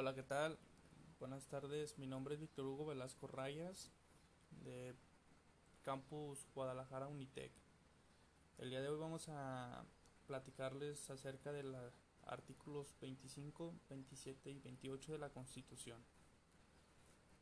[0.00, 0.56] Hola, ¿qué tal?
[1.18, 3.90] Buenas tardes, mi nombre es Víctor Hugo Velasco Rayas
[4.62, 4.94] de
[5.82, 7.50] Campus Guadalajara Unitec.
[8.58, 9.84] El día de hoy vamos a
[10.28, 11.92] platicarles acerca de los
[12.28, 16.00] artículos 25, 27 y 28 de la Constitución.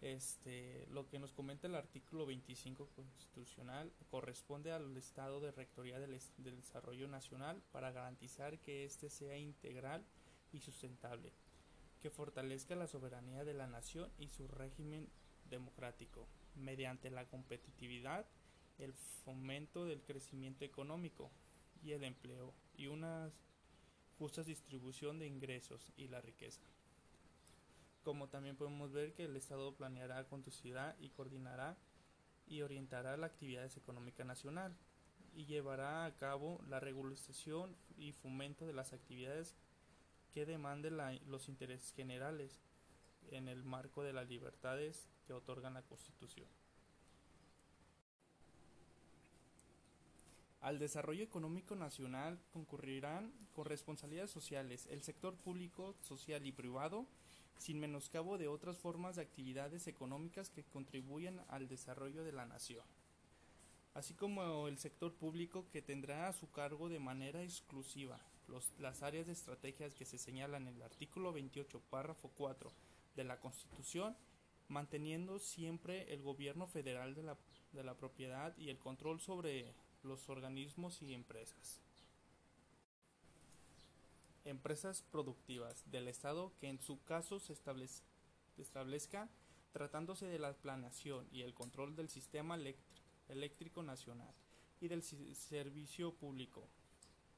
[0.00, 6.18] Este, lo que nos comenta el artículo 25 constitucional corresponde al Estado de Rectoría del,
[6.38, 10.06] del Desarrollo Nacional para garantizar que éste sea integral
[10.54, 11.34] y sustentable
[12.00, 15.08] que fortalezca la soberanía de la nación y su régimen
[15.48, 18.26] democrático, mediante la competitividad,
[18.78, 21.30] el fomento del crecimiento económico
[21.82, 23.30] y el empleo, y una
[24.18, 26.62] justa distribución de ingresos y la riqueza.
[28.02, 31.76] Como también podemos ver que el Estado planeará, conducirá y coordinará
[32.46, 34.76] y orientará la actividad económica nacional
[35.34, 39.54] y llevará a cabo la regulación y fomento de las actividades
[40.36, 40.90] que demande
[41.28, 42.60] los intereses generales
[43.30, 46.46] en el marco de las libertades que otorgan la Constitución.
[50.60, 57.06] Al desarrollo económico nacional concurrirán con responsabilidades sociales el sector público, social y privado,
[57.56, 62.84] sin menoscabo de otras formas de actividades económicas que contribuyan al desarrollo de la nación
[63.94, 68.20] así como el sector público que tendrá a su cargo de manera exclusiva
[68.78, 72.72] las áreas de estrategias que se señalan en el artículo 28, párrafo 4
[73.16, 74.16] de la Constitución,
[74.68, 77.36] manteniendo siempre el gobierno federal de la,
[77.72, 81.80] de la propiedad y el control sobre los organismos y empresas.
[84.44, 87.52] Empresas productivas del Estado que en su caso se
[88.56, 89.28] establezca
[89.72, 92.56] tratándose de la planeación y el control del sistema
[93.28, 94.32] Eléctrico Nacional
[94.80, 96.68] y del Servicio Público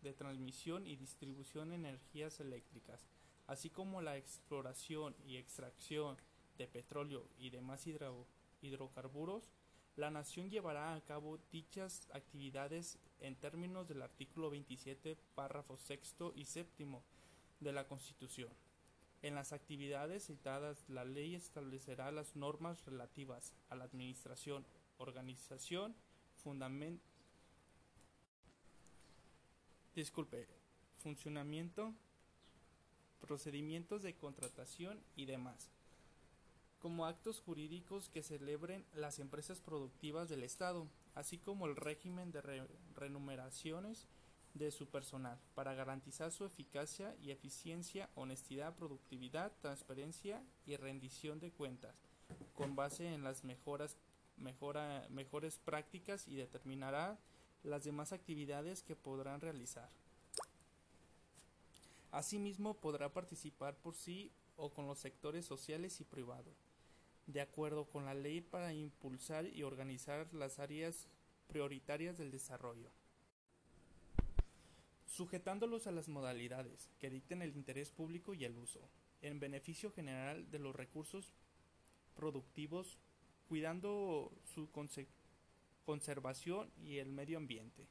[0.02, 3.06] de Transmisión y Distribución de Energías Eléctricas,
[3.46, 6.16] así como la exploración y extracción
[6.56, 7.86] de petróleo y demás
[8.60, 9.50] hidrocarburos,
[9.96, 16.44] la nación llevará a cabo dichas actividades en términos del artículo 27, párrafos sexto y
[16.44, 17.02] séptimo
[17.58, 18.50] de la Constitución.
[19.22, 24.64] En las actividades citadas, la ley establecerá las normas relativas a la administración,
[24.98, 25.96] organización,
[26.36, 27.02] fundamento,
[29.98, 30.46] disculpe,
[30.98, 31.92] funcionamiento,
[33.20, 35.72] procedimientos de contratación y demás,
[36.78, 40.86] como actos jurídicos que celebren las empresas productivas del Estado,
[41.16, 44.06] así como el régimen de renumeraciones
[44.54, 51.50] de su personal, para garantizar su eficacia y eficiencia, honestidad, productividad, transparencia y rendición de
[51.50, 51.96] cuentas,
[52.54, 53.96] con base en las mejoras
[54.36, 57.18] mejora, mejores prácticas y determinará
[57.62, 59.90] las demás actividades que podrán realizar.
[62.10, 66.56] Asimismo, podrá participar por sí o con los sectores sociales y privados,
[67.26, 71.08] de acuerdo con la ley para impulsar y organizar las áreas
[71.48, 72.90] prioritarias del desarrollo,
[75.06, 78.80] sujetándolos a las modalidades que dicten el interés público y el uso,
[79.20, 81.32] en beneficio general de los recursos
[82.14, 82.98] productivos
[83.48, 84.70] cuidando su
[85.88, 87.88] conservación y el medio ambiente.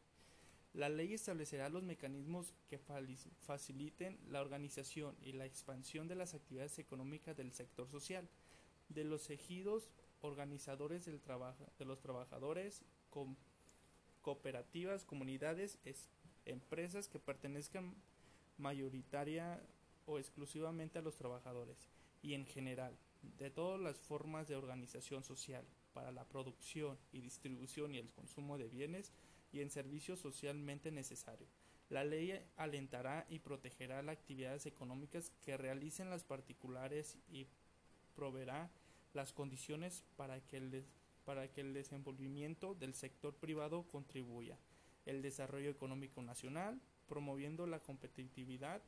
[0.72, 6.78] La ley establecerá los mecanismos que faciliten la organización y la expansión de las actividades
[6.78, 8.30] económicas del sector social,
[8.90, 9.90] de los ejidos
[10.22, 11.19] organizadores del
[11.80, 12.84] de los trabajadores,
[14.22, 15.80] cooperativas, comunidades,
[16.46, 17.96] empresas que pertenezcan
[18.59, 19.59] mayoritaria
[20.06, 21.90] o exclusivamente a los trabajadores
[22.22, 22.96] y en general
[23.40, 25.66] de todas las formas de organización social
[25.97, 29.12] para la producción y distribución y el consumo de bienes
[29.52, 31.50] y en servicios socialmente necesarios.
[31.90, 37.47] La ley alentará y protegerá las actividades económicas que realicen las particulares y
[38.16, 38.69] proveerá
[39.16, 40.86] las condiciones para que el,
[41.25, 44.59] para que el desenvolvimiento del sector privado contribuya
[45.07, 48.84] el desarrollo económico nacional, promoviendo la competitividad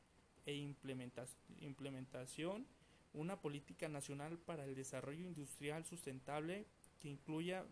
[0.45, 2.67] e implementación
[3.13, 6.67] una política nacional para el desarrollo industrial sustentable
[6.99, 7.65] que incluya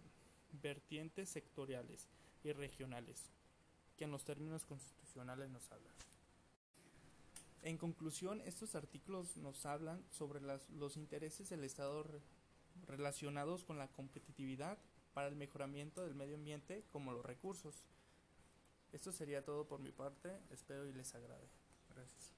[0.62, 2.08] vertientes sectoriales
[2.44, 3.30] y regionales,
[3.98, 5.94] que en los términos constitucionales nos hablan.
[7.64, 12.06] En conclusión, estos artículos nos hablan sobre los intereses del Estado
[12.88, 14.78] relacionados con la competitividad
[15.14, 17.84] para el mejoramiento del medio ambiente como los recursos.
[18.94, 21.50] Esto sería todo por mi parte, espero y les agrade.
[21.90, 22.37] Gracias.